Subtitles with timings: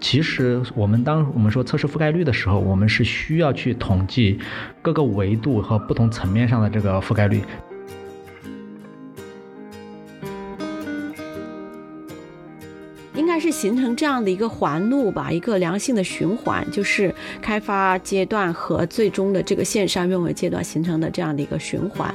[0.00, 4.38] 其实我们当我们说测试覆盖率的时候，我们是需要去统计
[4.80, 7.42] 各个维度和不同层面上的这个覆盖率。
[13.14, 22.14] 应该是形成这样的一个环路吧，一个良性的循环，就是开发阶段和最终的这个线上用户阶段形成的这样的一个循环。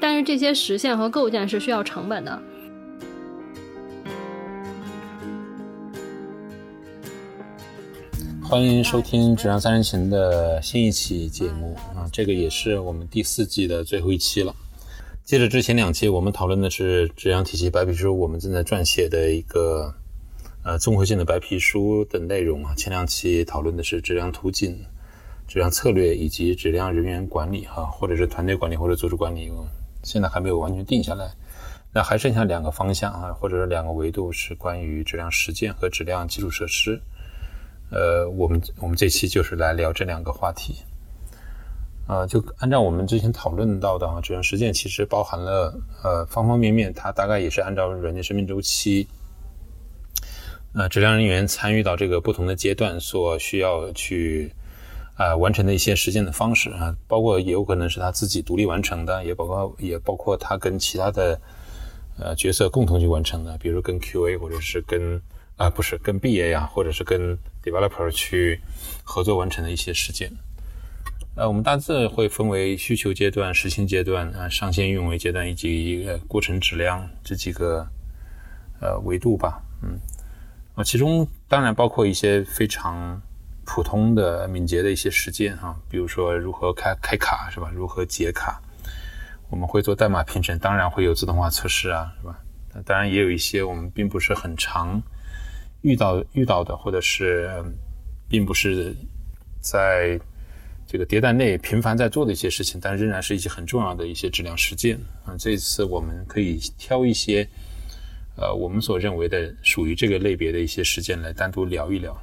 [0.00, 2.42] 但是这些实现和构建是需要成本的。
[8.48, 14.54] 欢迎收听《质量三人行》的新一期节目啊，这个也是我们第四季的最后一期了。
[15.24, 19.92] 接着之前两期，我们讨论的是质量体系白皮书，我们正在撰写的一个
[20.62, 22.72] 呃综合性的白皮书的内容啊。
[22.76, 24.78] 前两期讨论的是质量途径、
[25.48, 29.50] 质量策略以及质量人员管理哈，或者是团队管理或者组织管理，
[30.04, 31.32] 现在还没有完全定下来。
[31.92, 37.02] 那还剩下两个方向啊，或者是两个维度是关于质量实践和质量基础设施。
[37.90, 40.76] 呃，我们我们这期就是来聊这两个话题。
[42.08, 49.08] 呃，就按照我们之前讨论到的啊，质量实践其实包含了呃方方面面，它大概也是按照软件生命周期，
[50.72, 54.52] 呃，质量人员参与到这个不同的阶段所需要去
[55.16, 61.40] 啊完成的一些实践的方式啊，包括也有可能是他自己独立完成的，也包括也包括他跟其他的
[62.20, 65.20] 呃角色共同去完成的，比如跟 QA 或者是跟
[65.56, 68.60] 啊不是跟 BA 呀，或者是跟 developer 去
[69.02, 70.30] 合作完成的一些实践。
[71.34, 77.86] 呃，我们大致会分为需求阶段、实行阶段、啊上线运维阶段以及呃过程质量这几个
[78.80, 79.60] 呃维度吧。
[79.82, 79.98] 嗯，
[80.76, 83.20] 啊，其中当然包括一些非常
[83.66, 87.70] 普通的敏捷的一些实践哈，比如说如何开开卡是吧？
[87.74, 88.58] 如何解卡？
[89.50, 92.38] 我们会做代码评审，当然会有自动化测试啊，是吧？
[92.86, 95.02] 当然也有一些我们并不是很常
[95.86, 97.48] 遇到遇到的，或者是
[98.28, 98.94] 并不是
[99.60, 100.20] 在。
[100.88, 105.34] 这个迭代内频繁在做的一些事情，但仍然是一些很重要的一些质量实践啊。
[105.36, 107.44] 这次我们可以挑一些，
[108.36, 112.16] 呃，我们所认为的属于这个类别的一些实践来单独聊一聊。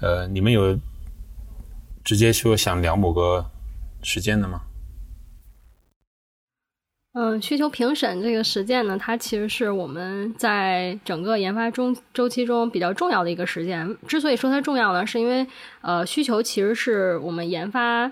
[0.00, 0.74] 呃，你们有
[2.02, 3.44] 直接说想聊某个
[4.02, 4.62] 实践的吗？
[7.16, 13.96] 嗯，需求评审这个实践呢，它其实是我们在整个研发中周期中比较重要的一个实践。
[14.08, 15.46] 之所以说它重要呢，是因为
[15.80, 18.10] 呃，需求其实是我们研发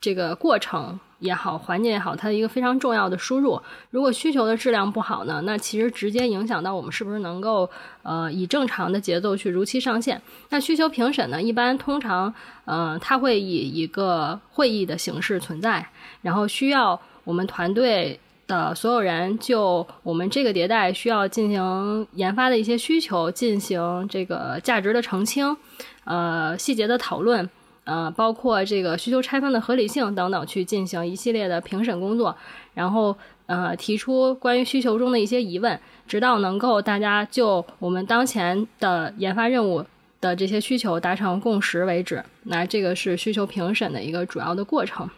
[0.00, 3.62] 这个过程也好，环节也好，它的一个非常重要的输入。
[3.90, 7.70] 如果需求的质量不好呢，那其实直接影响到我们是不是能够
[8.02, 10.20] 呃以正常的节奏去如期上线。
[10.48, 12.34] 那需求评审呢，一般通常
[12.64, 15.86] 呃，它会以一个会议的形式存在，
[16.22, 18.18] 然后需要我们团队。
[18.50, 25.56] 的所有人就我们这个迭代需要进行研发的一些需求进行这个价值的澄清，
[26.02, 27.48] 呃细节的讨论，
[27.84, 32.36] 呃包括这个需求拆分的合理性等等，去进行一系列的评审工作，
[32.74, 33.16] 然后
[33.46, 35.78] 呃提出关于需求中的一些疑问，
[36.08, 39.86] 直到能够大家就我们当前的研发任务
[40.20, 42.20] 的这些需求达成共识为止。
[42.42, 45.08] 那这个是需求评审的一个主要的过程。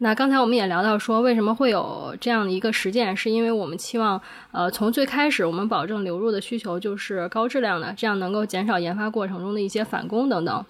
[0.00, 4.22] 那刚才我们也聊到说，为什么会有这样的一个实践，是因为我们期望，
[4.52, 10.64] 呃，从最开始我们保证流入的需求就是高质量的，这样能够减少研发过程中的一些返工等等。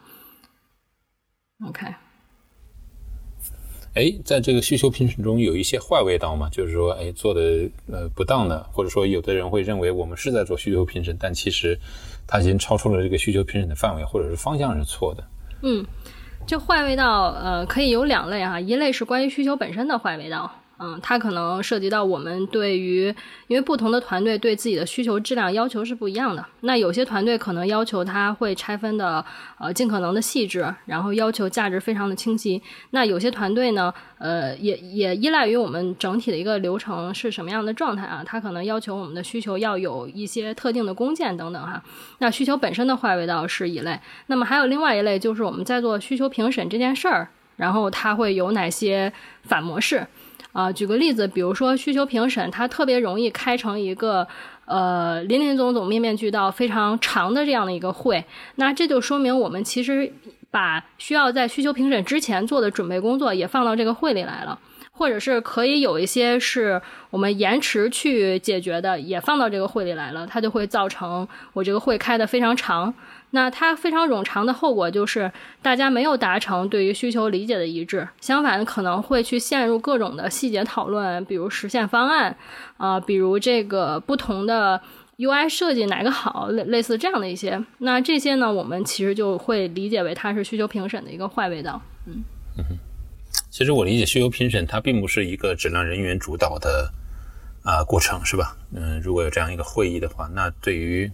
[1.67, 1.87] OK。
[3.95, 6.49] 哎，在这个需求评审中有一些坏味道吗？
[6.51, 11.79] 就是说，哎，做的呃不当的，或者说有的人会认为我们是在做需求评审，但其实
[12.27, 15.25] 它已经超出了这个需求评审的范围，或者是方向是错的。
[15.63, 15.85] 嗯。
[16.49, 20.51] 这坏味道，呃，可以有两类哈，一类是关于需求本身的坏味道。
[20.81, 23.13] 嗯，它可能涉及到我们对于，
[23.49, 26.45] 因为不同的团队对自己的需求质量要求是不一样的。
[26.61, 29.25] 那有些团队可能要求它会拆分的，
[29.59, 32.63] 呃，尽可能的细致，然后要求价值非常的清晰。
[32.91, 38.23] 那有些团队呢，呃，也也依赖于我们整体的一个流程是什么样的状态啊？
[38.25, 41.83] 它可能要求我们的需求要有一些特定的工件等等哈。
[42.19, 43.99] 那需求本身的坏味道是一类，
[44.29, 50.07] 那么还有另外一类就是我们在做需求评审这件事儿，然后它会有哪些反模式？
[50.59, 54.27] 啊，举个例子，比如说需求评审，它特别容易开成一个
[54.65, 58.25] 呃林林总总、面面俱到、非常长的这样的一个会。
[58.57, 60.13] 那这就说明我们其实
[60.51, 64.59] 把需要在需求评审之前做的准备工作也放到这个会里来了。
[64.99, 72.93] 或者是可以有一些是我们延迟去解决的，也放到这个会里来了，它就会造成我这个会开的非常长。
[73.31, 75.31] 那它非常冗长的后果就是
[75.63, 82.37] 大家没有达成对于需求理解的一致，相反可能会去陷入各种的细节讨论，比如实现方案，
[82.79, 84.81] 啊，比如这个不同的
[85.19, 87.63] UI 设计哪个好，类类似这样的一些。
[87.79, 91.81] 那这些呢，我们其实就会理解为它是需求评审的一个坏味道。
[92.07, 92.25] 嗯
[92.59, 92.79] 嗯，
[93.51, 96.93] 其实我理解需求评审它并不是一个质量人员主导的
[97.63, 98.57] 啊过程，是吧？
[98.75, 101.11] 嗯，如果有这样一个会议的话，那对于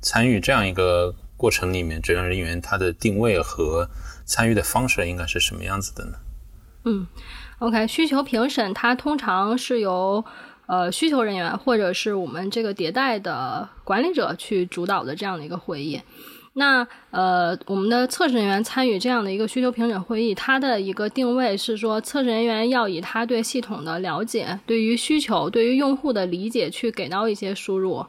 [0.00, 1.14] 参与这样一个。
[1.38, 3.88] 过程里面，质量人员他的定位和
[4.24, 6.18] 参与的方式应该是什么样子的呢？
[6.84, 7.06] 嗯
[7.60, 10.24] ，OK，需求评审它通常是由
[10.66, 16.02] 呃需求人员或者是我们这个迭代的管理者去主导的这样的一个会议。
[16.58, 28.04] 那呃，我们的测试人员参与这样的一个需求评审会议，它的一个定位是说，测试人员要以他对系统的了解、对于需求、对于用户的理解去给到一些输入。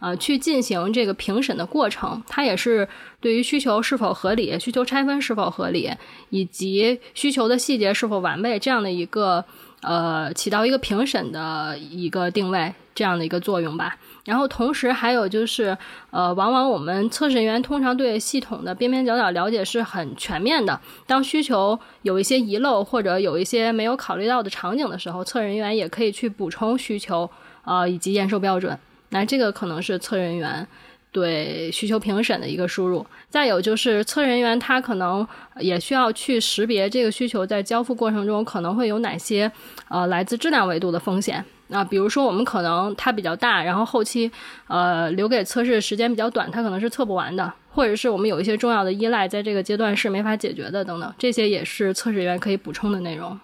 [0.00, 2.86] 呃，去进行这个评审的过程，它也是
[3.20, 5.90] 对于需求是否合理、需求拆分是否合理，
[6.28, 9.42] 以及需求的细节是否完备这样的一个
[9.84, 13.96] 呃，起到一个评审的一个定位这样的一个作用吧。
[14.24, 15.76] 然后同时还有就是，
[16.10, 20.80] 呃，往往我们测试人员通常对系统的边边角角了解是很全面的。
[21.06, 27.30] 当需求有一些遗漏或者有一些没有考虑到的场景的时候，测人员也可以去补充需求，
[27.64, 28.78] 呃，以及验收标准。
[29.10, 30.66] 那这个可能是测人员
[31.14, 35.24] 对需求评审的一个输入，再有就是测人员他可能
[35.60, 39.50] 也需要去识别这个需求在交付过程中可能会有哪些
[39.88, 41.44] 呃来自质量维度的风险。
[41.70, 44.30] 啊，比如说我们可能它比较大，然后后期
[44.66, 53.38] 呃留给测试时间比较短，它可能是测不完的，或者是我们有一些重要的依赖在这个阶段是没法解决的等等，这些也是测试员可以补充的内容。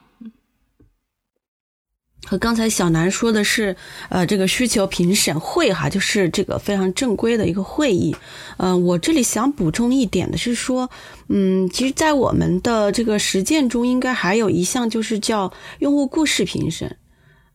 [2.26, 3.74] 和刚才小南说的是，
[4.08, 8.14] 呃，这个需求评审会哈，就是这个非常正规的一个会议。
[8.58, 10.90] 嗯，我这里想补充一点的是说，
[11.28, 16.96] 嗯，其实，在我们的这个实践中，应该还有一项就是叫用户故事评审，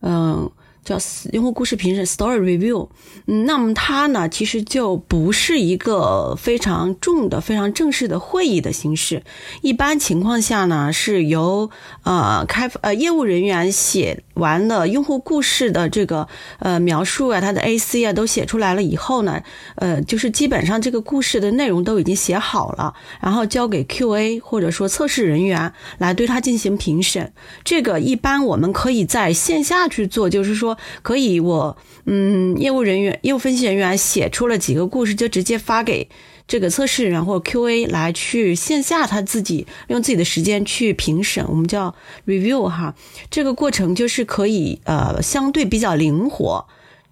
[0.02, 0.52] 嗯。
[0.86, 1.00] 叫
[1.34, 2.90] 用户故事评审 （Story Review），
[3.26, 9.24] 嗯，那么它呢，其实就不是一个非常重的、非常正式的会议的形式。
[9.64, 11.72] 一般情况下呢，是由
[12.04, 16.28] 呃开呃业务人员写完了用户故事的这个
[16.60, 19.42] 呃描述啊，它的 AC 啊都写出来了以后呢，
[19.78, 27.34] 呃，就是基本上这个故事的内容都已经写好了，然后交给 QA 或者说测试人员来对它进行评审。
[27.64, 30.75] 这个一般我们可以在线下去做，就是说。
[31.02, 36.10] 可以，我嗯，业务人员、业务分析人员写出了几个故事，就直接发给
[36.48, 41.96] 这个测试人员或 QA 来去线下他自己用自己的时间去评审，我们叫
[42.28, 42.94] review 哈。
[43.32, 46.68] 这个过程就是可以呃相对比较灵活，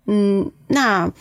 [0.05, 1.11] 嗯，那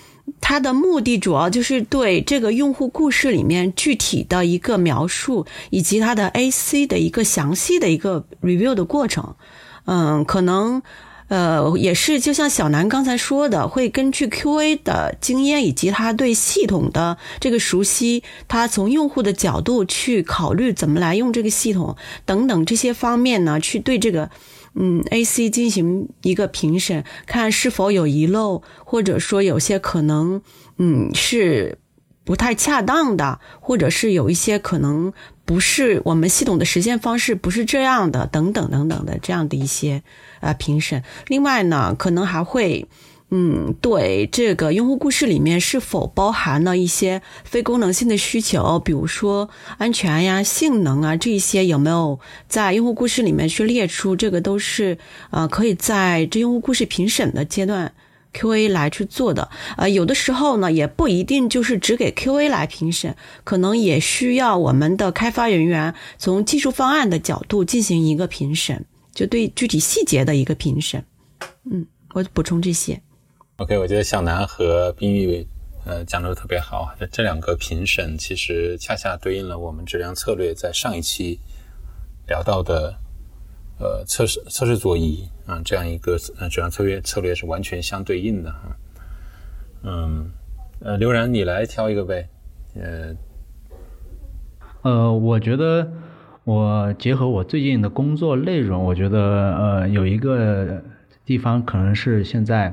[0.43, 9.35] 它的目的主要就是对这个用户故事里面具体的一个描述以及它的 AC 的一个详细的一个 review 的过程，
[9.87, 10.83] 嗯，可能。
[11.33, 21.97] 呃，也是，就像小南刚才说的，会根据 QA 的经验以及他对系统的这个熟悉，他从用户的角度去考虑怎么来用这个系统
[22.27, 24.29] 等等这些方面呢，去对这个
[24.75, 30.43] 嗯 AC 进行一个评审，看是否有遗漏，或者说有些可能
[30.77, 31.79] 嗯是
[32.25, 35.15] 不太恰当的，或者是有一些可能。
[35.53, 40.03] 不是我们系统的实现方式不是这样的，等等等等的这样的一些
[40.41, 41.05] 呃评审。
[41.27, 42.87] 另外呢，可能还会
[43.29, 52.19] 嗯对这个用户故事里面是否包含了一些非功能性的需求，比如说安全呀、性能啊这些有没有
[52.49, 54.17] 在用户故事里面去列出？
[54.17, 54.97] 这个都是
[55.31, 57.93] 呃可以在这用户故事评审的阶段。
[58.33, 68.85] QA 来去做的，呃，有的时候呢，也不一定就是只给 QA 来评审，可能也需要我们的开发人员从技术方案的角度进行一个评审，
[69.15, 71.05] 就对具体细节的一个评审。
[71.71, 73.01] 嗯，我补充这些。
[73.57, 75.47] OK，我觉得小南和冰玉，
[75.85, 76.95] 呃，讲的特别好。
[76.99, 81.39] 这这两个评审其实恰恰对应了我们质量策略在上一期
[82.27, 82.99] 聊到的。
[83.79, 88.77] 呃，测试测试左移啊，这样一个呃主要策略策略是完全相对应的哈。
[89.83, 90.31] 嗯，
[90.81, 92.29] 呃，刘然，你来挑一个呗。
[92.75, 93.15] 呃，
[94.83, 95.93] 呃，我觉得
[96.45, 99.19] 我结合我最近的工作内容，我觉得
[99.57, 100.83] 呃有一个
[101.25, 102.73] 地方可能是现在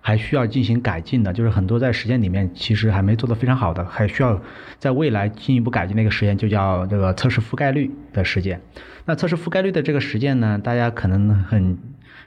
[0.00, 4.40] 还需要进行改进的，就是很多在实践里面其实还没做得非常好的，还需要
[4.78, 8.60] 在未来进一步改进的一个实验，就叫这个测试覆盖率的实践。
[9.06, 11.78] 那测试覆盖率的这个实践呢，大家可能很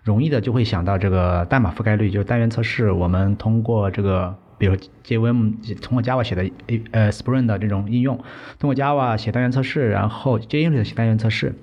[0.03, 2.91] 容易的就会想到这个代码覆盖率，就是单元测试。
[2.91, 6.51] 我们通过这个，比如 JVM 通过 Java 写的
[6.91, 8.17] 呃 Spring 的这种应用，
[8.59, 11.55] 通过 Java 写单元测试，然后 JUnit 写单元测试，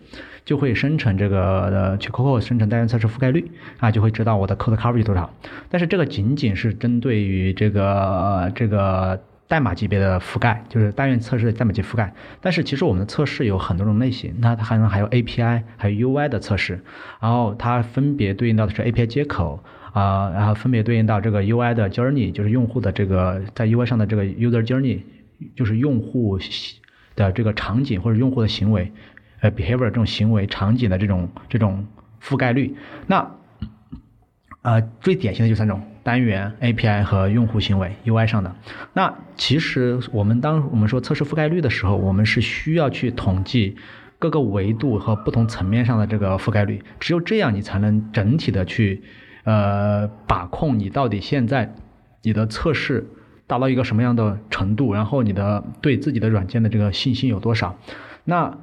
[0.44, 5.30] 就会生成这个呃去 Coco 生成单元测试覆盖率啊，就会知道我的 code coverage 多少。
[5.68, 9.20] 但是这个仅仅是针对于这个这个。
[9.50, 16.80] 代码级别的覆盖就是单元测试的代码级覆盖，但是其实我们的测试有很多种类型，那它还能还有 API 还有 UI 的测试，
[17.20, 19.60] 然后它分别对应到的是 API 接口
[19.92, 25.00] 啊，然后分别对应到这个 UI 的 journey，就是用户的这个在 UI 上的这个 user journey，
[25.56, 26.38] 就是用户
[27.16, 28.92] 的这个场景或者用户的行为，
[29.40, 31.84] 呃 behavior 这种行为场景的这种这种
[32.22, 32.76] 覆盖率，
[33.08, 33.28] 那
[34.62, 35.82] 呃最典型的就三种。
[36.02, 38.56] 单元 API 和用户行为 UI 上的，
[38.94, 43.76] 那其实我们当我们说测试覆盖率的时候，我们是需要去统计
[44.18, 49.02] 各个维度和不同层面上的这个覆盖率，只有这样你才能整体的去
[49.44, 51.74] 呃把控你到底现在
[52.22, 53.06] 你的测试
[53.46, 57.78] 达到一个什么样的程度，然后你的对自己的软件的这个信心有多少。
[58.24, 58.56] 那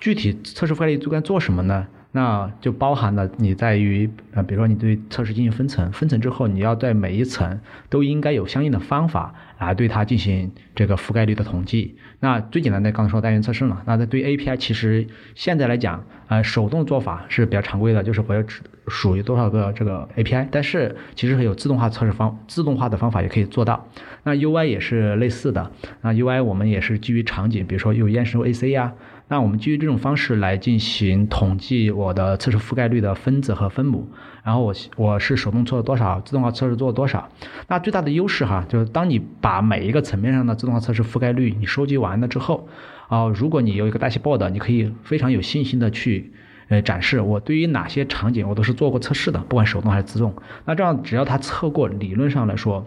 [0.00, 1.86] 具体测试覆盖率该做什么呢？
[2.12, 11.96] 那就包含了你在于呃，比如说你对测试进行分层，分层之后你要在每一层都应该有相应的方法来对它进行这个覆盖率的统计。
[12.18, 18.42] 那最简单的刚才说单元测试嘛，那在对 API 其实现在来讲，呃，手动做法是比较常规的，就是我要
[18.88, 23.86] 属于多少个这个 API，但是其实有自动化测试方自动化的方法也可以做到。
[24.24, 28.94] 那 UI 也是类似的，那 UI 我们也是基于场景，比如说有验收 AC 呀。
[29.30, 34.08] 那我们基于这种方式来进行统计我的测试覆盖率的分子和分母，
[34.42, 37.28] 然后我我是手动测了多少，自动化测试做了多少。
[37.68, 42.66] 那最大的优势哈，就是当你把每一个层面上的自动化测试覆盖率你收集完了之后，
[43.06, 46.32] 啊，如果你有一个 dashboard，你可以非常有信心的去
[46.68, 50.34] 呃展示我对于哪些场景我都是做过测试的，不管手动还是自动。
[50.64, 52.84] 那这样只要它测过，理论上来说，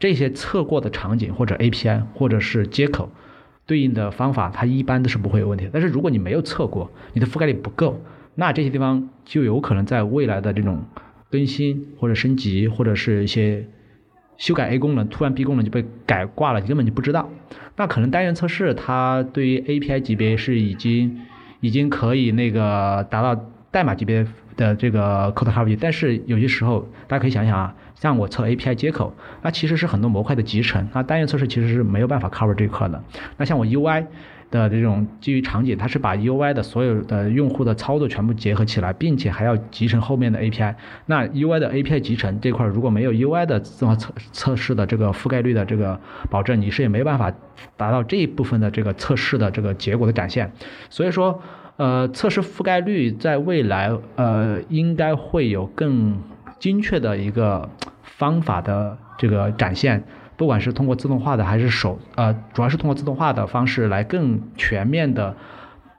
[0.00, 3.08] 这些测过的场景或者 API 或者是接口。
[3.68, 5.68] 对应的方法，它一般都是不会有问题。
[5.72, 8.00] 但是如果你没有测过，你的覆盖率不够，
[8.34, 10.82] 那这些地方就有可能在未来的这种
[11.30, 13.66] 更新或者升级或者是一些
[14.38, 17.28] 修改 A 功能，突然 B 功能就被改挂了，你根本就不知道。
[17.76, 21.20] 那可能单元测试它对于 API 级别是已经
[21.60, 23.44] 已经可以那个达到
[23.78, 27.72] 代码级别的这个 code coverage，但是有些时候大家可以想想啊。
[27.94, 33.00] 像我测 API 接口，那其实是很多模块的集成，那单元测试其实是没有办法 cover 这一块的。
[33.36, 34.04] 那像我 UI
[34.50, 40.74] 的这种基于场景，它是把 UI 的所有的用户的操作全部结合起来，并且还要集成后面的 API。
[41.06, 47.32] 那 UI 的 API 集成这块如果没有 UI 的自动化测测试的这个覆盖率的这个保证，你是也没办法
[47.76, 50.52] 达到这一部分的这个测试的这个结果的展现。
[50.88, 51.42] 所以说，
[51.78, 56.18] 呃，测试覆盖率在未来呃应该会有更。
[56.58, 57.70] 精确的一个
[58.02, 60.02] 方法的这个展现，
[60.36, 65.36] 不管是通过自动化的还是手，呃，主要是通过自动化的方式来更全面的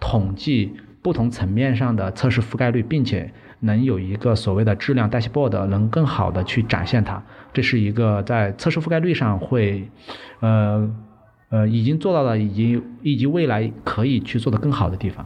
[0.02, 3.32] 统计不同层面上的测试覆盖率，并且
[3.62, 7.24] 能有一个所谓的质量 dashboard，能更好的去展现它。
[7.54, 9.90] 这是一个在测试覆盖率上会，
[10.42, 10.94] 呃，
[11.48, 15.26] 呃，已经做到了，以及以及未来可以去做的更好的地方。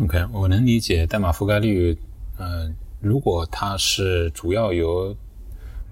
[0.00, 1.96] OK，我能理解代码覆盖率。
[2.36, 5.16] 嗯，如果它是主要由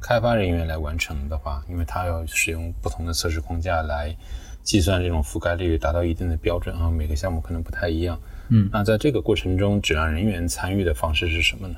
[0.00, 4.12] 开发人员来完成的话，因为它要使用不同的测试框架来
[4.64, 8.18] 计算这种覆盖率，达到一定的标准啊，每个项目可能不太一样。
[8.49, 11.76] 嗯，那在这个过程中，质量人员参与的方式是什么呢？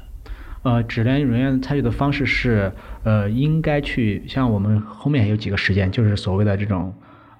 [0.62, 6.94] 呃，质量人员参与的方式是，呃，应该去像我们后面有几个实践，就是所谓的这种。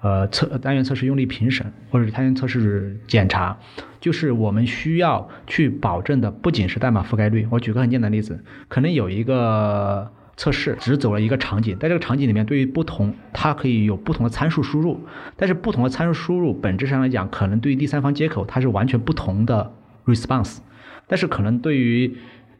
[0.05, 3.57] 呃，测单元测试用力评审或者单元测试检查，
[3.99, 7.47] 就是我们需要去保证的，不仅是代码覆盖率。
[7.49, 15.01] 我举个很简单的例子，可能有一个测试只走了一个场景，在这个场景里面，对于不同，它可以有不同的参数输入，
[15.37, 19.73] 但是不同的参数输入本质上来讲，可能对于第三方接口它是完全不同的
[20.05, 20.59] response，
[21.07, 22.15] 但是可能对于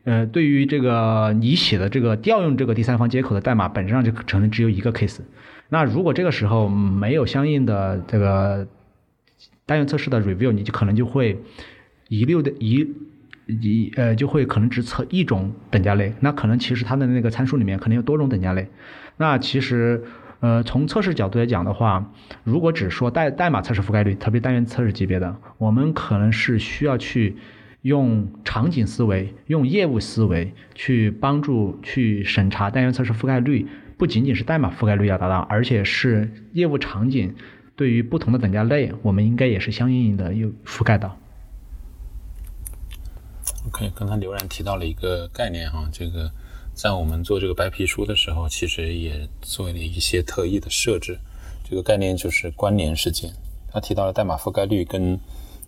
[0.05, 5.19] 呃对于这个你写的这个调用这个第三方接口的代码，本质上就可能只有一个 case。
[5.69, 8.67] 那如果这个时候没有相应的这个
[9.65, 11.39] 单元测试的 review，你就可能就会
[12.07, 12.87] 一溜的一
[13.47, 18.67] 一呃就会可能只测一种等价类，那可能其实它的那个参数里面可能有多种等价类。
[19.17, 20.03] 那其实
[20.39, 22.11] 呃从测试角度来讲的话，
[22.43, 27.35] 如果只说代代码测试覆盖率，特别单元测试级别的，我们可能是需要去
[27.81, 33.67] 用场景思维、用业务思维去帮助去审查单元测试覆盖率。
[33.97, 37.35] 不仅仅是代码覆盖率要达到，而且是业务场景
[37.75, 41.17] 对于不同的等价类，我们应该也是相应的有覆盖到。
[43.67, 46.31] OK，刚才刘然提到了一个概念哈，这个
[46.73, 51.17] 在我们做这个白皮书的时候，其实也做了一些特意的设置。
[51.67, 53.33] 这个概念就是关联事件。
[53.71, 55.19] 他提到了代码覆盖率跟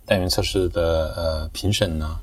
[0.06, 2.20] 单元测试的呃评审呢，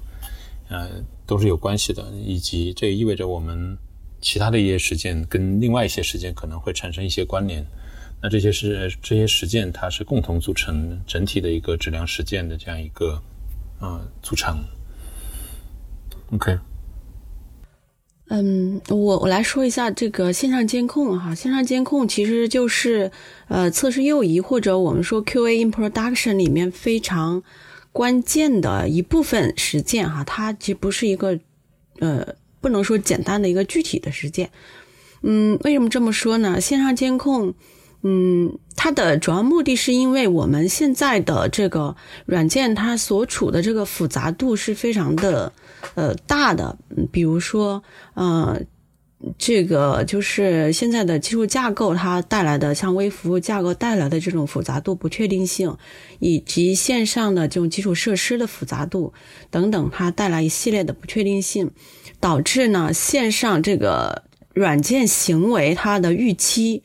[0.70, 0.90] 呃
[1.26, 3.78] 都是有关系的，以及这意味着我们
[4.26, 7.64] 其他的一些实践跟另外一些实践可能会产生一些关联。
[8.24, 13.22] 那这些是这些实践，它是共同组成整体的一个质量实践的这样一个
[13.80, 14.58] 呃组成。
[16.32, 16.58] OK，
[18.30, 23.12] 嗯，我我来说一下这个线上监控哈，线上监控其实就是
[23.48, 27.44] 呃测试右移或者我们说 QA in production 里面非常
[27.92, 31.40] 关键的一部分实践哈，它其实不是一个
[32.00, 34.50] 呃不能说简单的一个具体的实践。
[35.22, 36.60] 嗯，为什么这么说呢？
[36.60, 37.54] 线上监控。
[38.02, 41.96] 嗯，它的主要目的是因为我们现在的这个
[42.26, 45.54] 软件，它所处的这个复杂度是非常的
[45.94, 46.76] 呃大的。
[46.90, 47.84] 嗯比如说，
[48.16, 48.60] 呃，
[49.38, 55.76] 这个就是现在的技术架构它带来的，像微服务架构带来的这种复杂度、不确定性，
[56.20, 59.14] 以及线上的这种基础设施的复杂度
[59.50, 61.72] 等等，它带来一系列的不确定性，
[62.20, 66.84] 导致呢线上这个软件行为它的预期。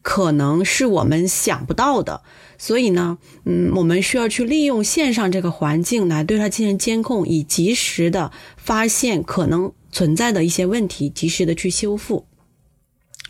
[0.00, 2.22] 可能是我们想不到的，
[2.56, 12.26] 所以呢，嗯，我们需要去利用线上这个环境来对它进行监控，以及时的发现可能存在的一些问题，及时的去修复，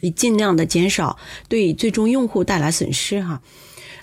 [0.01, 3.43] 以尽量的减少对最终用户带来损失哈。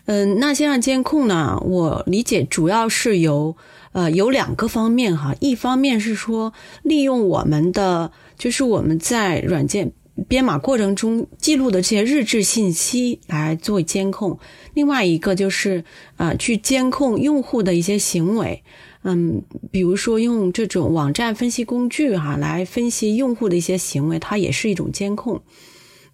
[0.05, 3.55] 嗯，那线上监控呢，我理解主要是由
[3.93, 6.51] 呃有两个方面哈，一方面是说
[6.83, 9.93] 利用我们的就是我们在软件。
[10.27, 14.39] 编码过程中记录的这些日志信息来做监控，
[14.73, 15.83] 另外一个就是
[16.17, 18.63] 呃去监控用户的一些行为，
[19.03, 25.41] 嗯，比如说用这种网站分析工具哈来分析用户的一些行为，它也是一种监控，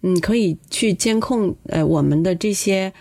[0.02, 2.92] 嗯，可以去监控呃我们的这些。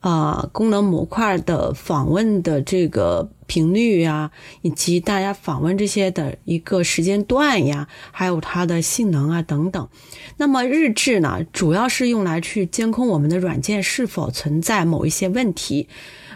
[0.00, 4.30] 啊，功能模块的访问的这个频率呀，
[4.62, 9.88] 以及大家访问这些的一个时间段呀，还有它的性能啊等等。
[10.36, 15.88] 那么日志呢，主要是用来去监控我们的软件是否存在某一些问题。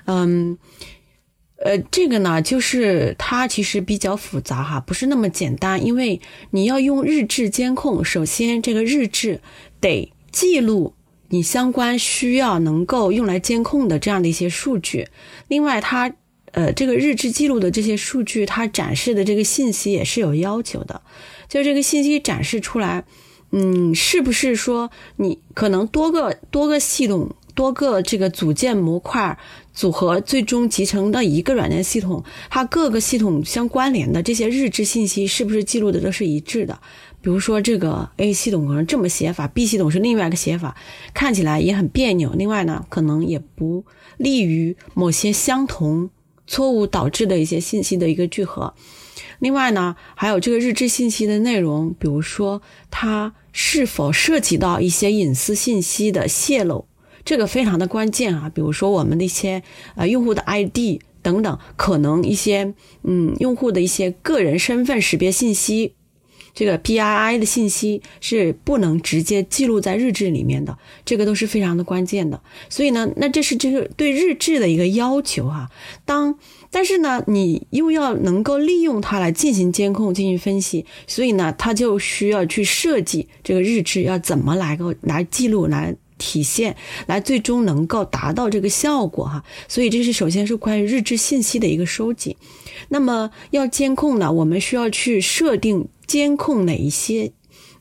[0.06, 0.58] 嗯，
[1.56, 9.40] 呃，这个呢，就是它其实比较复杂哈，不是那么简单，因为你要用日志监控，首先这个日志
[9.80, 10.94] 得记录。
[11.32, 15.06] 你相关需要能够用来监控的这样的一些数据，
[15.46, 16.12] 另外它
[16.52, 21.02] 呃这个日志记录的这些数据，它展示的这个信息也是有要求的，
[21.48, 23.04] 就这个信息展示出来，
[23.50, 29.38] 嗯，是不是说你可能多个多个系统多个这个组件模块
[29.74, 36.78] 组合，最终集成的一个软件系统，它各个系统相关联的这些日志信息是不是记录的都是一致的？
[37.22, 40.74] 比如说，这个 A 系统可能这么写法，B 系统是另外一个写法，
[41.12, 42.32] 看起来也很别扭。
[42.32, 43.84] 另外呢，可能也不
[44.16, 46.08] 利于某些相同
[46.50, 48.74] 错误导致的一些信息的一个聚合。
[49.38, 52.60] 另外呢，还有这个日志信息的内容，比如说
[52.90, 56.86] 它是否涉及到一些隐私信息的泄露，
[57.24, 58.50] 这个非常的关键啊。
[58.52, 59.62] 比如说我们的一些
[59.94, 65.94] 呃用户的 ID 等等，可能一些嗯用户的一些个人身份识别信息。
[66.54, 72.40] 这个 PII 的信息是不能直接记录在日志里面的，这个都是非常的关键的。
[72.68, 75.70] 所以呢，那这是这个对日志的一个要求哈。
[76.04, 76.38] 当
[76.70, 89.42] 但是呢，你又要能够利用它来进行监控、进行分析，所以呢，它就需要去设计这个日志要怎么来够来记录、来体现、来最终能够达到这个效果哈。
[89.66, 92.36] 所以这是首先是关于日志信息的一个收集。
[92.88, 95.88] 那么要监控呢，我们需要去设定。
[96.11, 97.33] 监控哪一些？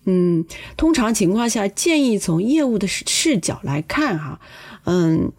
[0.06, 0.46] 嗯，
[0.78, 4.40] 通常情况下建议从业务的视角来看哈，
[4.86, 5.32] 嗯，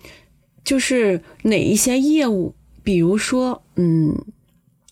[0.65, 4.13] 就是哪一些业务，比如说，嗯，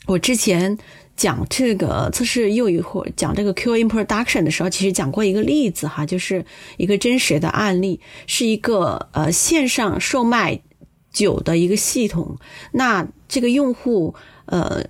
[0.06, 0.78] 我之前
[1.16, 6.44] 讲这个测试又一会儿讲这个 Q in production 的时候，其实讲过一个例子哈，就是
[6.76, 10.62] 一个真实的案例，是一个呃线上售卖
[11.12, 12.38] 酒的一个系统，
[12.70, 14.14] 那这个用户
[14.46, 14.86] 呃。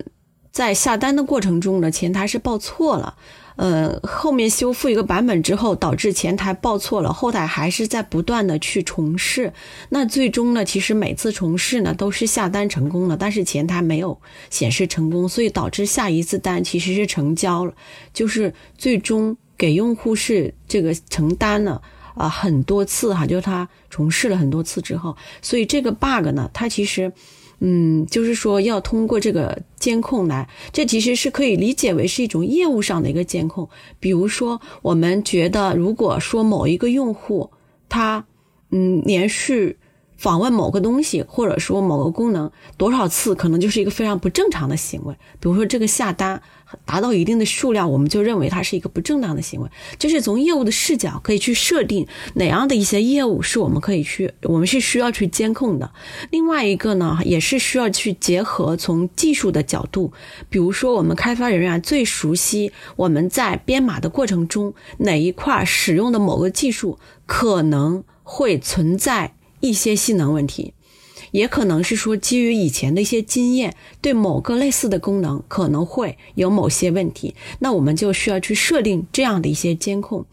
[0.59, 3.15] 在下单的过程中呢，前台是报错了，
[3.55, 9.53] 呃，后面修复一个版本之后，导致前台报错了，后台还是在不断的去重试，
[9.87, 14.19] 那最终呢，其实每次重试呢都是下单成功了，但是前台没有
[14.49, 17.73] 显示成功，所以导致下一次单其实是成交了，
[18.13, 21.81] 就是最终给用户是这个承担了
[22.15, 27.13] 啊很多次哈，就是他重试了很多次之后，所以这个 bug 呢，它其实。
[27.59, 33.69] 嗯，就是说要通过这个监控来，这其实是可以理解为是一种业务上的一个监控。
[33.99, 37.51] 比如说，我们觉得如果说某一个用户
[37.87, 38.25] 他
[38.71, 39.77] 嗯连续。
[40.19, 45.13] 访问某个东西，或者说某个功能多少次，可能就是一个非常不正常的行为。
[45.39, 46.41] 比如说这个下单
[46.85, 49.69] 达到一定的数量，我们就认为它是一个不正当的行为。
[49.97, 55.91] 就是从业务的视角可以去设定哪样的一些业务是我们可以去，我们是需要去监控的。
[56.31, 60.11] 另外一个呢，也是需要去结合从技术的角度，
[60.49, 69.33] 比如说我们开发人员最熟悉我们在编码的过程中哪一块使用的某个技术可能会存在。
[69.61, 70.73] 一些性能问题，
[71.31, 80.25] 也可能是说基于以前的一些经验，对某个类似的功能可能会有某些问题，那我们就需要去设定这样的一些监控。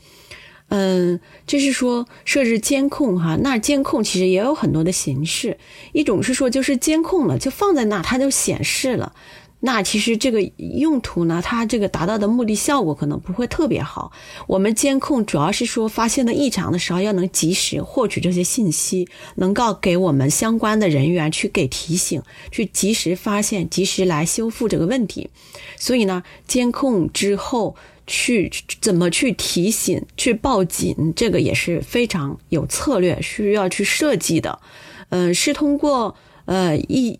[0.68, 5.58] 嗯，就是说设置监控哈，那监控其实也有很多的形式，
[5.92, 9.12] 一种是说就是监控了，就放在那它就显示了。
[9.60, 14.12] 那其实这个用途呢，它这个达到的目的效果可能不会特别好。
[14.46, 25.30] 我们监控主要是说发现了异常的时候，要能及时获取这些信息，能够给我们相关的人员去给提醒，去及时发现，及时来修复这个问题。
[25.78, 27.74] 所以呢，监控之后
[28.06, 34.60] 去怎么去提醒、去报警，这个也是非常有策略需要去设计的。
[35.08, 36.14] 嗯，是通过
[36.44, 37.18] 呃一。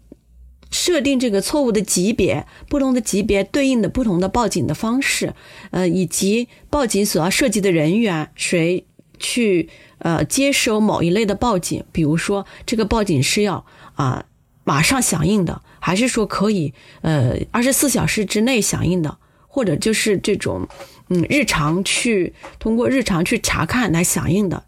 [0.76, 5.32] 设定这个错误的级别，不同的级别对应的不同的报警的方式，
[5.70, 8.86] 呃，以及报警所要涉及的人员，谁
[9.18, 14.26] 去呃接收某一类的报警，比如说这个报警是要啊
[14.64, 19.16] 马上响应的，还是说可以呃二十四小时之内响应的，
[19.48, 20.68] 或者就是这种
[21.08, 24.64] 嗯日常去通过日常去查看来响应的，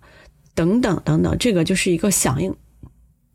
[0.55, 2.55] 等等等等，这个就是一个响应。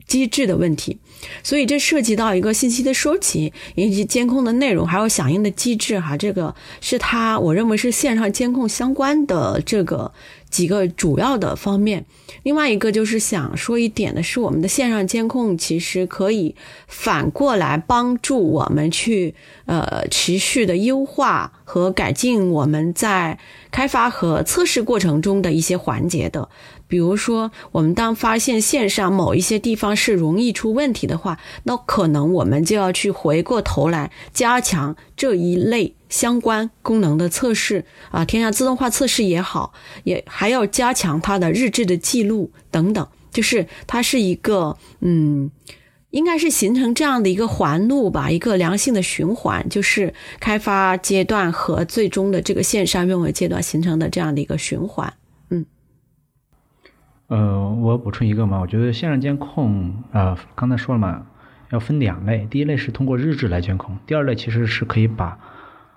[0.07, 0.97] 机制的问题，
[1.43, 10.11] 所以这涉及到一个信息的收集以及监控的内容，还有响应的机制哈，这个是它我认为是线上监控相关的这个
[10.49, 12.05] 几个主要的方面。
[12.43, 16.55] 另外一个就是想说一点的是，我们的线上监控其实可以
[16.87, 19.33] 反过来帮助我们去
[19.65, 23.39] 呃持续的优化和改进我们在
[23.71, 26.49] 开发和测试过程中的一些环节的。
[26.93, 43.07] 比如说，我们当发现线上某一些地方是容易出问题的话，那可能我们就要去回过头来加强这一类相关功能的测试啊，添加自动化测试也好，也还要加强它的日志的记录等等。
[43.31, 45.49] 就是它是一个，嗯，
[46.11, 55.11] 应该是形成这样的一个环路吧，一个良性的循环，就是开发阶段和最终的这个线上运维阶段形成的这样的一个循环。
[57.33, 61.25] 呃，我补充一个嘛，我觉得线上监控呃，刚才说了嘛，
[61.71, 65.39] 要分两类，第一类是通过日志来监控，第二类其实是可以把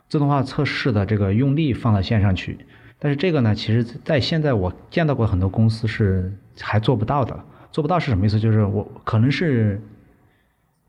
[0.08, 2.60] 自动化测试的这个用力放到线上去。
[2.98, 7.38] 但是这个呢，其实在现在我见到过很多公司是还做不到的。
[7.70, 8.40] 做不到是什么意思？
[8.40, 9.78] 就是我可能是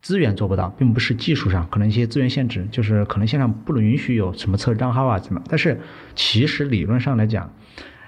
[0.02, 5.42] 资源做不到，并不是技术上可能一些资源限制，就是可能线上不能允许有什么测试账号啊怎么。
[5.50, 5.82] 但是
[6.16, 7.52] 其实理论上来讲。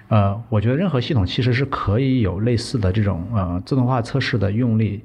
[0.09, 5.01] 呃，我觉得任何系统其实是可以有类似的这种呃自动化测试的用力，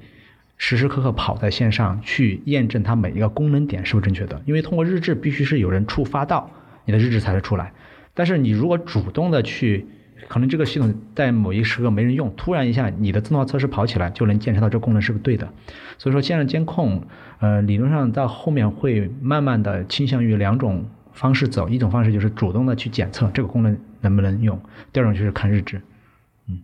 [0.57, 4.40] 时时刻刻跑在线上去验证它每一个功能点是不是正确的。
[4.47, 6.51] 因为通过日志必须是有人触发到
[6.87, 7.73] 你的日志才会出来。
[8.14, 9.87] 但是你如果主动的去，
[10.27, 15.47] 可能这个系统在某一时刻没人用，突然一下你的自动化测试跑起来，就能检测到这功能是不是对的。
[15.99, 17.03] 所以说线上监控，
[17.40, 23.77] 呃，理论上到后面会慢慢的倾向于两种方式走，一种方式就是主动的去检测这个功能。
[24.05, 24.61] 能不能用？
[24.93, 25.83] 第二种就是看日志。
[26.47, 26.62] 嗯，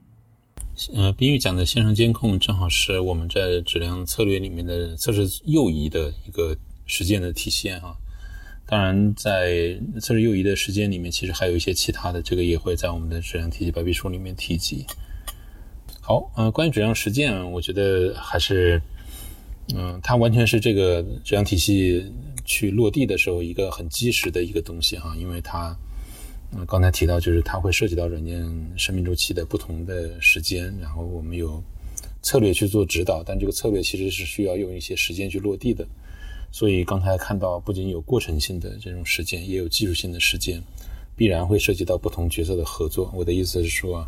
[0.94, 7.96] 呃，冰玉讲的线上监控正好是我们在质量策略里面的测试右移的一个实践的体现啊。
[8.66, 14.86] 当然，在测试右移的时间里面，其实还有一些其他的，这个也会在我们的质量体系白皮书里面提及。
[16.00, 18.80] 好，呃，关于质量实践，我觉得还是，
[19.74, 22.12] 嗯，它完全是这个质量体系
[22.44, 25.76] 去落地的时候一个很基石的一个东西哈，因为它。
[26.52, 28.42] 嗯，刚才提到就是它会涉及到软件
[28.76, 31.62] 生命周期的不同的时间，然后我们有
[32.22, 35.86] 策略去做指导，但这个策略其实是需要用一些时间去落地的。
[36.52, 40.60] 所以刚才看到不仅有过程性的这种时间，也有技术性的时间，
[41.14, 43.08] 必然会涉及到不同角色的合作。
[43.14, 44.04] 我的意思是说，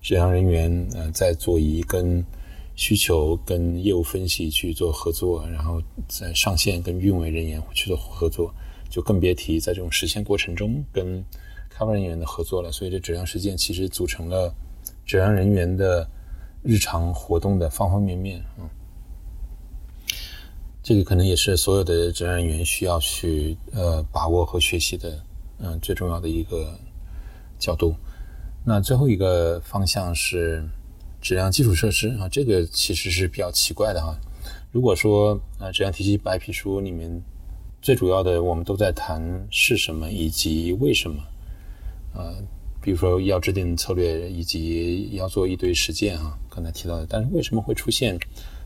[0.00, 2.24] 质量人员呃在左移跟
[2.74, 8.50] 需求跟业务分析去做合作，然后在上线跟运维人员去做合作，
[8.88, 11.22] 就更别提在这种实现过程中跟
[11.74, 14.52] 开发人员的合作了，所以这质量实践其实组成了
[15.04, 16.08] 质量人员的
[16.62, 18.42] 日常活动的方方面面。
[18.58, 18.68] 嗯，
[20.82, 25.24] 这个可能也是所有的质量人员需要去呃把握和学习的，
[25.58, 26.78] 嗯，最重要的一个
[27.58, 27.94] 角度。
[28.64, 30.62] 那最后一个方向是
[31.20, 34.16] 质量基础设施啊，这个其实是比较奇怪的哈。
[34.70, 37.22] 如果说呃质量体系白皮书里面
[37.80, 41.22] 最主要的我们都在谈是什么以及为什么，
[42.14, 42.34] 呃，
[42.80, 48.18] 比如说要制定策略以及要做一堆实践啊，刚才提到的，但是为什么会出现？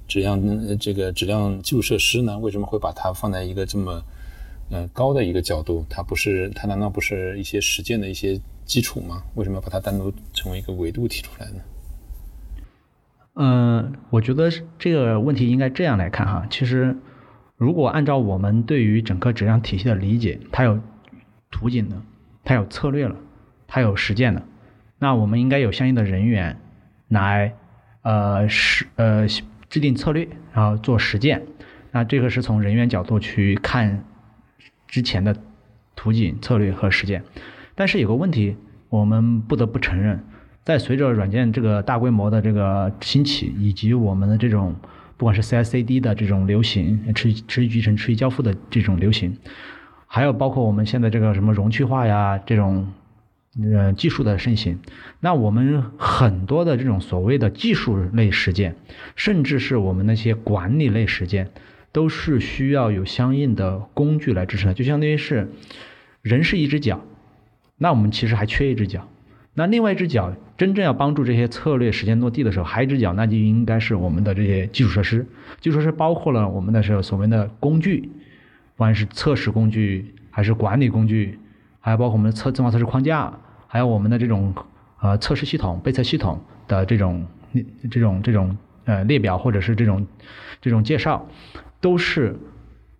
[0.09, 0.41] 质量
[0.79, 2.39] 这个质量基础设施呢？
[2.39, 4.01] 为什么会把它放在一个这么
[4.71, 5.85] 呃高的一个角度？
[5.91, 9.25] 它不是它难道不是一些实践的一些基础吗？
[9.35, 11.61] 为什么要把它单独成为一个维度提出来呢？
[13.35, 16.47] 嗯，我觉得这个问题应该这样来看哈。
[16.49, 16.97] 其实，
[17.57, 20.79] 如果按照我们对于整个质量体系的理解，它有
[21.51, 22.01] 图景的，
[22.45, 23.17] 它有策略了，
[23.67, 24.43] 它有实践的，
[24.99, 26.57] 那我们应该有相应的人员
[27.09, 27.55] 来
[28.03, 29.27] 呃实呃。
[29.69, 31.43] 制定策略，然后做实践，
[31.91, 34.05] 那这个是从人员角度去看
[34.87, 35.37] 之前的
[35.97, 37.25] 图景、策略和实践。
[37.75, 38.57] 但是有个问题，
[38.89, 40.25] 我们不得不承认，
[40.63, 44.75] 在随着软件这个大规模的这个兴起，以及我们的这种
[45.17, 49.37] 不管是 CI/CD 的这种流行，持续持续集成、持续交付的这种流行，
[50.07, 52.87] 还有包括我们现在这个什么容器化呀这种。
[53.63, 54.79] 呃，技术的盛行，
[55.21, 58.77] 那我们很多的这种所谓的技术类实践，
[59.15, 61.49] 甚至是我们那些管理类实践，
[61.91, 64.75] 都是需要有相应的工具来支撑的。
[64.75, 65.49] 就相当于是
[66.21, 67.01] 人是一只脚，
[67.79, 69.09] 那我们其实还缺一只脚。
[69.55, 75.27] 那另外一只脚真正要帮助这些策略实践落地的时候，还一只脚，那就应该是我们的这些基础设施。
[75.63, 81.39] 基础设施包括了我们的时候所谓的工具，不管是测试工具还是管理工具，
[81.81, 83.33] 还有包括我们的测自动化测试框架。
[83.77, 84.55] 还有我们的这种
[85.03, 87.27] 呃测试系统、备测系统的这种
[87.91, 90.07] 这种这种呃列表或者是这种
[90.63, 91.29] 这种介绍，
[91.79, 92.35] 都是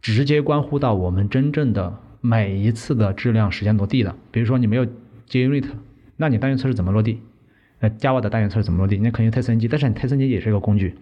[0.03, 4.15] 直接关乎到我们真正的每一次的质量时间落地的。
[4.31, 4.85] 比如说你没有
[5.31, 5.65] JUnit，
[6.19, 7.23] 那你单元测试怎么落地？
[7.81, 8.97] 那 Java 的单元测试怎么落地？
[8.99, 10.95] 那肯定 TestNG，但是你 TestNG 也是一个工具。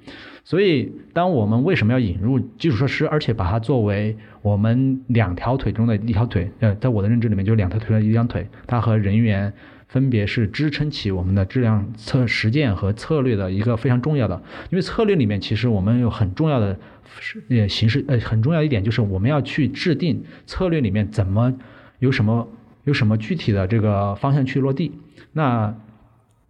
[0.42, 6.50] 所以，当我们为什么要引入基础设施，而且把它作为我们两条腿中的一条腿？
[6.60, 9.52] 呃，在我的认知里面，就是两条腿的一条腿，它和人员
[9.88, 14.42] 分别是支撑起我们的质量测实践和策略的一个非常重要的。
[14.70, 16.76] 因为策略里面，其实我们有很重要的
[17.48, 21.54] 呃形式，呃，很重要一点就是我们要去制定策略里面怎么
[22.00, 22.48] 有什么
[22.82, 24.92] 有什么具体的这个方向去落地。
[25.32, 25.74] 那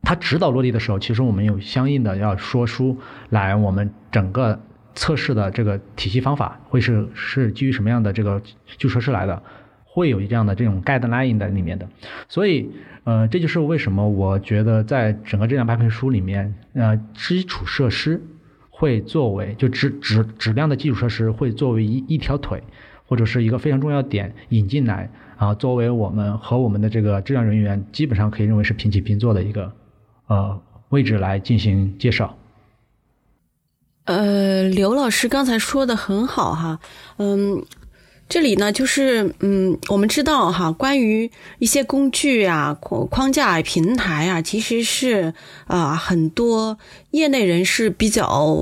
[0.04, 2.98] 它指导落地的时候，其实我们有相应的要说出
[3.30, 4.60] 来，我们整个
[4.94, 9.42] 测试的这个体系方法会是是基于什么样的这个基础设施来的，
[9.84, 11.88] 会有这样的这种 guideline 在里面的。
[12.28, 12.70] 所以，
[13.04, 18.22] 呃，这就是为什么我觉得在整个质量白皮书里面，呃，基础设施
[18.70, 22.62] 会作为就质质质量的基础设施会作为一一条腿，
[23.06, 29.72] 或者是一个非常重要点引进来啊，作为我们和我们的这个质量人员基本上可以认为是平起平坐的一个。
[30.26, 32.36] 呃，位置来进行介绍。
[34.04, 36.78] 呃，刘老师刚才说的很好哈，
[37.18, 37.64] 嗯，
[38.28, 45.34] 这里呢就是嗯，我们知道哈，关于一些工具啊、框架、平台啊，其实是
[45.66, 46.78] 啊，很多
[47.12, 48.56] 业内人士比较。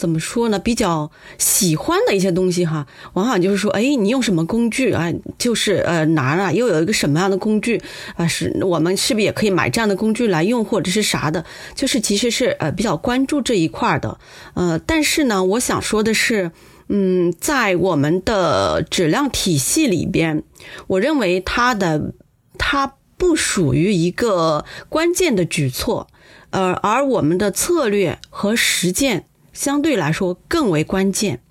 [0.00, 0.58] 怎么说呢？
[0.58, 5.12] 比较喜欢的一些东西哈，往往就是说，哎，你用什么工具啊？
[5.36, 6.50] 就是呃，哪儿啊？
[6.50, 7.82] 又有一个什么样的工具
[8.16, 8.26] 啊？
[8.26, 11.44] 是我们是不是也可以买这样的工具来用，或者是啥的？
[11.74, 14.18] 就是其实是呃比较关注这一块的。
[14.54, 16.50] 呃，但是呢，我想说的是，
[16.88, 20.42] 嗯，在我们的质量体系里边，
[20.86, 22.14] 我认为它的
[22.56, 26.06] 它不属于一个关键的举措，
[26.48, 29.26] 呃，而我们的策略和实践。
[29.52, 31.42] 相对来说更为关键，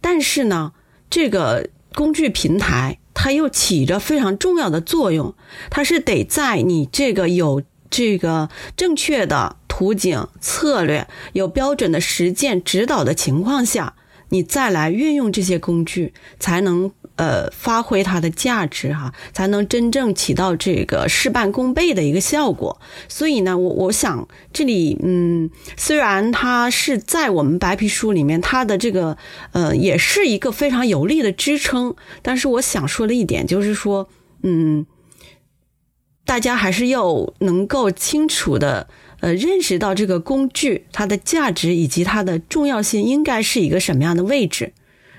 [0.00, 0.72] 但是呢，
[1.08, 5.34] 这个工具平台它又起着非常重要的作用，
[5.70, 13.94] 它是得在你这个有这个正确的图景策略、有标准的实践指导的情况下，
[14.28, 16.92] 你再来运用这些工具，才能。
[17.16, 22.78] 呃，发挥它的价值哈，才能真正起到这个事半功倍的一个效果。
[23.08, 29.16] 所以呢，我我想这里，嗯，虽然它是在我们白皮书里面，它的这个
[29.52, 31.94] 呃，也是一个非常有力的支撑。
[32.20, 34.08] 但是我想说的一点就是说，
[34.42, 34.84] 嗯，
[36.26, 38.88] 大家还是要能够清楚的
[39.20, 44.74] 呃认识到这个工具它的价值以及它的重要性应该是一个什么样的位置。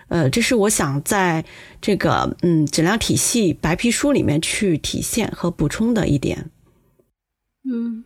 [0.09, 1.43] 呃，这是我想在
[1.81, 6.49] 这个嗯质量体系白皮书里面去体现和补充的一点。
[7.69, 8.05] 嗯，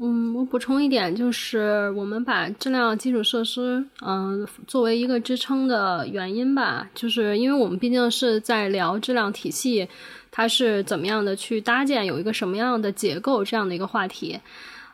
[0.00, 9.88] 嗯，我补充一点，就是我们把质量基础设施，嗯，作为一个支撑的原因吧，就是因为我们毕竟是在聊质量体系，
[10.30, 14.38] 它是怎么样的去搭建，有一个什么样的结构这样的一个话题。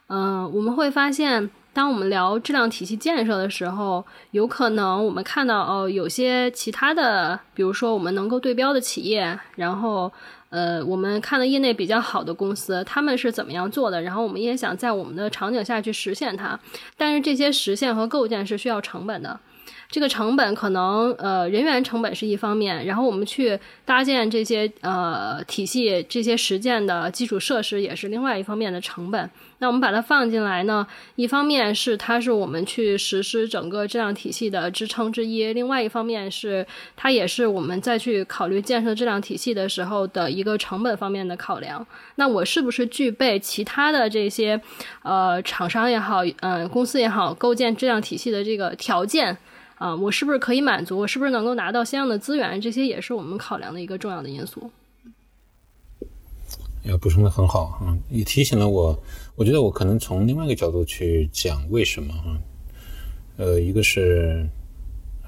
[0.06, 10.12] 嗯，我们会发现，当我们聊质量体系建设的时候，有可能我们看到哦，有些其他的，比如说我们能够对标的企业，然后。
[10.50, 14.00] 呃，我们看到业内比较好的公司，他们是怎么样做的？
[14.00, 16.58] 然后我们也想在我们的场景下去实现它，
[16.96, 19.38] 但是这些实现和构建是需要成本的。
[19.90, 29.30] 这个成本可能呃人员成本是一方面，然后我们去搭建这些呃体系、这些实践的基础设施也是另外一方面的成本。
[29.60, 41.84] 那我们把它放进来呢，一方面是它是我们去实施整个质量体系的支撑之一，另外一方面是它也是我们再去考虑建设质量体系的时候的一个成本方面的考量。
[42.16, 44.60] 那我是不是具备其他的这些
[45.02, 49.38] 呃厂商也好，嗯公司也好，构建质量体系的这个条件？
[49.78, 50.98] 啊，我是不是可以满足？
[50.98, 52.60] 我是不是能够拿到相应的资源？
[52.60, 54.70] 这些也是我们考量的一个重要的因素。
[56.84, 58.98] 要补充的很好啊，也提醒了我。
[59.36, 62.38] 我觉得我可能从另外一个角度去讲为什么啊。
[63.36, 64.48] 呃，一个是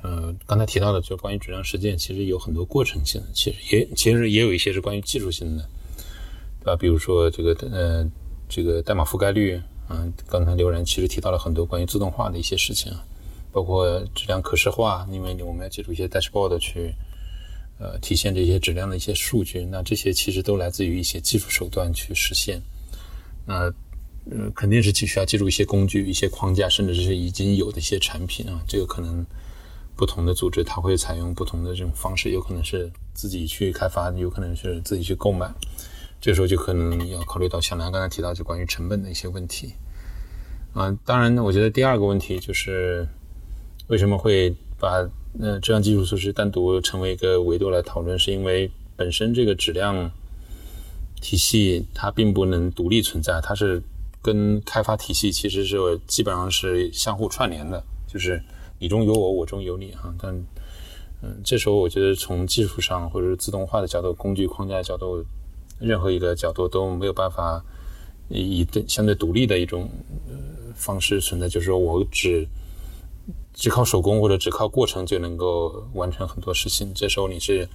[0.03, 5.63] 呃刚才提到的，就关于质量实践，其实有很多过程性的，其实也其实也有一些是关于技术性的，
[6.61, 6.77] 对吧？
[6.77, 8.05] 比如说这个呃
[8.49, 13.05] 这个代码覆盖率啊，刚才刘然其实提到了很多关于自动化的一些事情啊。
[13.53, 16.95] 包括质量可视化，因为我们要借助一些 dashboard 去，
[17.79, 19.65] 呃，体现这些质量的一些数据。
[19.65, 22.61] 那这些其实都来自于一些技术手段去实现。
[23.47, 23.73] 那，
[24.31, 28.63] 呃，肯定是需要借助一些工具、一些框架，甚至是已经有的一些产品啊。
[28.69, 29.25] 这个可能
[29.97, 35.53] 不同的组织它会采用不同的这种方式，有可能是自己去开发，有可能是自己去购买。
[36.21, 39.73] 这时候就可能要考虑到小南刚才提到就关于成本的一些问题。
[40.75, 43.09] 啊，当然呢，我觉得第二个问题就是。
[43.91, 45.05] 为什么会把
[45.41, 48.17] 呃这样基础设施单独成为一个维度来讨论？
[48.17, 50.09] 是因为本身这个质量
[51.21, 53.83] 体系它并不能独立存在，它是
[54.23, 55.77] 跟开发体系其实是
[56.07, 58.41] 基本上是相互串联的，就是
[58.79, 60.15] 你中有我，我中有你哈。
[60.23, 60.33] 但
[61.23, 65.25] 嗯，这时候我觉得从技术上或者是自动化的角度、工具框架角度，
[65.81, 67.61] 任何一个角度都没有办法
[68.29, 69.91] 以相对独立的一种
[70.29, 70.37] 呃
[70.77, 72.47] 方式存在，就是说我只。
[73.53, 77.69] 只靠手工或者只靠过程就能够完成很多事情，这时候你是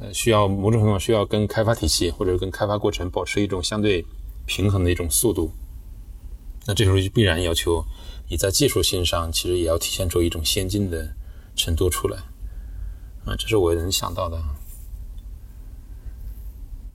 [0.00, 4.04] 呃需要某种程度上需要跟开发体系或者跟开发过程保持一种相对
[4.46, 5.50] 平衡的一种速度。
[6.66, 7.84] 那这时候就必然要求
[8.28, 11.14] 你在技术性上其实也要体现出一种先进的
[11.56, 12.18] 程度出来
[13.24, 14.38] 啊，这是我能想到的。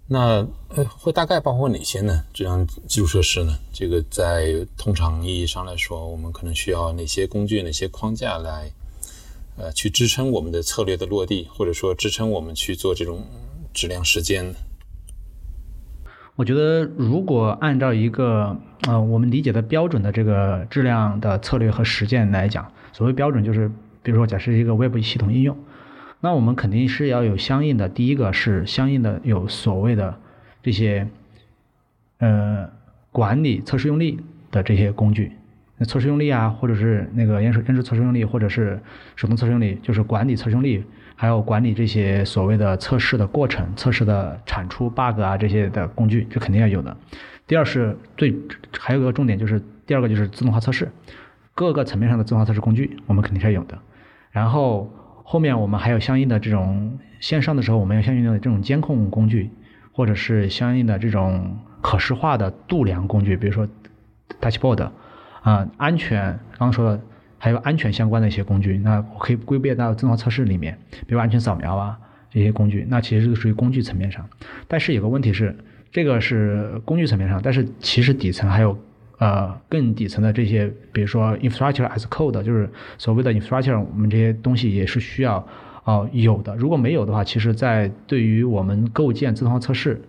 [0.05, 2.25] 那呃，会大概包括哪些呢？
[2.33, 3.57] 这样基础设施呢？
[3.71, 8.69] 这个在通常意义上来说，我们可能需要哪些工具、哪些框架来
[9.57, 13.25] 呃去支撑我们的策略的落地，或者说支撑我们去做这种
[13.73, 14.55] 质量实践呢？
[16.35, 23.71] 我觉得，如果按照一个呃我们理解的标准的这个质量的策略和实践来讲，所谓标准就是，
[24.03, 25.57] 比如说假设一个 Web 系统应用。
[26.23, 30.17] 那我们肯定是要有相应的，第一个是相应的有所谓的
[30.61, 31.05] 这些，
[32.19, 32.69] 呃，
[33.11, 35.33] 管理测试用例的这些工具。
[35.77, 38.79] 那测试用例啊，或者是那个延时延时测试用例，或者是
[39.17, 40.81] 手动测试用例，就是管理测试用例，
[41.17, 46.95] 还有管理这些所谓的测试的过程、测试的产出 bug 啊这些的工具，这肯定要有的。
[47.45, 48.33] 第二是最
[48.79, 50.89] 还有一个重点就是第二个就是自动化测试，
[51.53, 53.77] 各个层面上的自动化测试工具我们肯定是要有的。
[54.31, 54.89] 然后。
[55.23, 59.49] 后面我们还有相应的这种线上的时候，我们要相应的这种监控工具，
[59.91, 63.67] 或者是相应的这种可视化的度量工具，比如说
[64.41, 64.89] dashboard
[65.41, 67.01] 啊，安全刚刚说的
[67.37, 71.97] 还有安全相关的一些工具，那我可以归别到自动化测试里面，比如安全扫描啊
[72.29, 74.29] 这些工具，那其实是属于工具层面上。
[74.67, 75.55] 但是有个问题是，
[75.91, 78.77] 这个是工具层面上，但是其实底层还有。
[79.23, 85.47] 呃，更底层的这些，比如说 infrastructure as code，就是所谓的 infrastructure，我们这些东西也是需要
[85.85, 86.53] 哦有的。
[86.57, 90.01] 如果没有的话，其实在对于我们构建自动化测试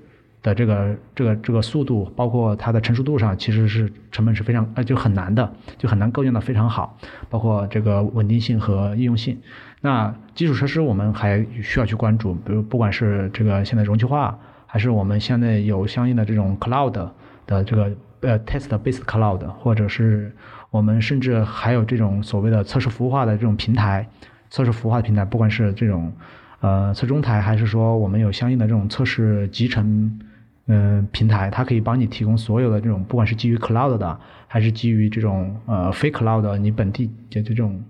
[0.42, 5.48] 的这个这个这个速度，包括它的成熟度上，其实是成本是非常呃就很难的，
[5.78, 6.98] 就很难构建的非常好。
[7.30, 9.38] 包括这个稳定性和应用性。
[9.80, 14.36] 那基础设施我们还需要去关注，比如不管是这个现在容器化，
[14.66, 17.10] 还是我们现在有相应的这种 cloud
[17.46, 17.92] 的这个。
[18.24, 20.32] 呃，test-based cloud，或者是
[20.70, 24.08] 我们甚至还有这种所谓的测试服务化的这种平台，
[24.50, 26.12] 测试服务化的平台，不管是这种
[26.60, 30.18] 呃测中台，还是说我们有相应的这种测试集成
[30.66, 37.84] 嗯平台，它可以帮你提供所有的这种，不管是基于 cloud 的，还是基于这种呃非 cloud 的，你本地就这种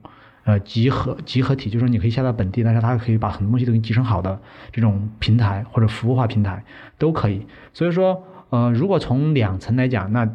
[0.44, 4.40] 呃集合集合体，就是说你可以下到本地，但是它可以把很多东西都给你集成好的
[4.72, 6.64] 这种平台或者服务化平台
[6.98, 7.46] 都可以。
[7.72, 8.22] 所以说，
[8.54, 10.30] 呃，如果从两层来讲，那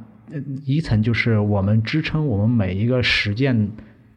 [0.65, 3.71] 一层就是我们支撑我们每一个实践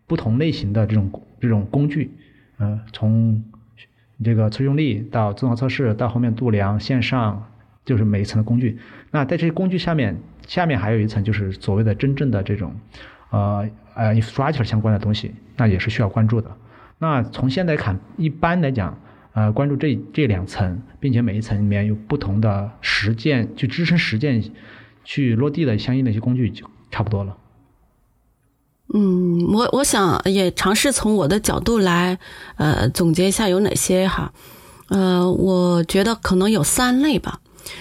[0.09, 2.11] 不同类型的这种这种工具，
[2.59, 3.45] 呃，从
[4.25, 7.47] 这个测用力到自动化测试到后面度量线上，
[7.85, 8.77] 就是每一层的工具。
[9.13, 10.17] 那在这些工具下面，
[10.49, 12.75] 下面还有一层就是所谓的真正的这种
[13.31, 16.51] 呃呃 infrastructure 相关的东西，那也是需要关注的。
[16.99, 18.99] 那从现在看，一般来讲，
[19.35, 24.43] 呃，关注这这两层，并且每一层里面有不同的实践去支撑实践
[25.05, 27.37] 去落地的相应的一些工具，就差不多了。
[28.95, 32.19] 嗯，我我想也尝试从我的角度来，
[32.57, 34.33] 呃，总结一下有哪些哈，
[34.89, 37.41] 呃，我觉得可能有三类吧。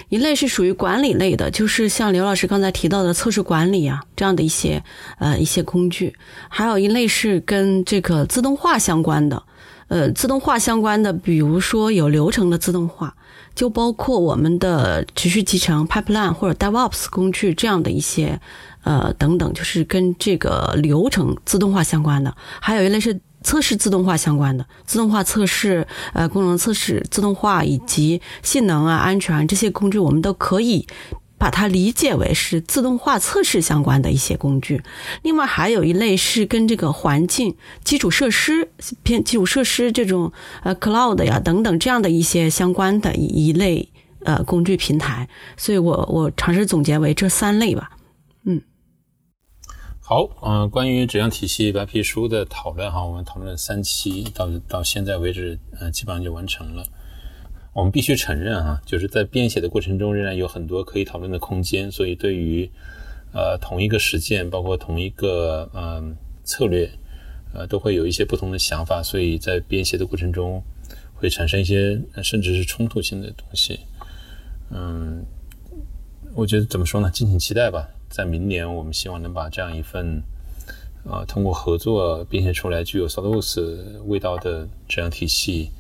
[0.10, 4.82] 一类是属于管理类的，就是像刘老师刚才提到的测试管理啊这样的一些
[5.18, 6.14] 呃一些工具；
[6.50, 9.44] 还有一类是跟这个自动化相关的，
[9.92, 13.14] 呃，自动化相关的，比如说有流程的自动化，
[13.54, 18.40] 就包括我们的持续集成 pipeline 或者 DevOps 工具这样的一些。
[18.84, 30.88] 呃，等等，就是跟这个流程自动化相关的，还有一类是测试自动化相关的，自动化测试、呃功能测试、自动化以及性能啊、安全这些工具，我们都可以
[31.42, 34.84] 把它理解为是自动化测试相关的一些工具。
[35.24, 38.70] 另外还有一类是跟这个环境基础设施
[39.02, 40.32] 偏基础设施这种
[40.62, 43.90] 呃 cloud 呀等等这样的一些相关的一一类
[44.24, 45.28] 呃工具平台。
[45.58, 47.90] 所以我我尝试总结为这三类吧。
[48.46, 48.62] 嗯
[50.00, 56.84] 好，嗯，关于质量体系白皮书的讨论哈，我们讨论了三期，到到现在为止，嗯，基本上就完成了。
[57.74, 61.90] 我们必须承认哈，就是在编写的过程中，仍然有很多可以讨论的空间。
[61.92, 62.70] 所以，对于
[63.34, 66.90] 呃同一个实践，包括同一个嗯策略，
[67.54, 69.02] 呃，都会有一些不同的想法。
[69.02, 70.62] 所以在编写的过程中，
[71.14, 73.80] 会产生一些甚至是冲突性的东西。
[74.70, 75.24] 嗯，
[76.34, 77.10] 我觉得怎么说呢？
[77.14, 77.88] 敬请期待吧。
[78.10, 80.22] 在明年，我们希望能把这样一份，
[81.06, 83.62] 呃，通过合作编写出来具有 Solos
[84.04, 85.72] 味道的这样体系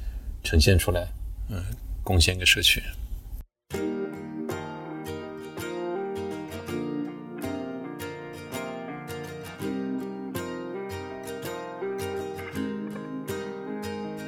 [0.41, 1.11] 呈现出来，
[1.49, 1.61] 嗯，
[2.03, 2.81] 贡献给社区。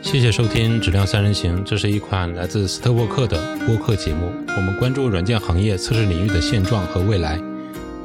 [0.01, 4.31] 谢谢收听《质量三人行》，这是一款来自斯特沃克的播客节目。
[4.47, 7.53] 我们关注软件行业测试领域的现状和未来。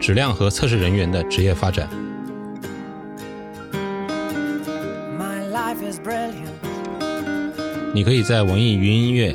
[0.00, 1.88] 质量和测试人员的职业发展。
[7.92, 9.34] 你可以在网易云音乐、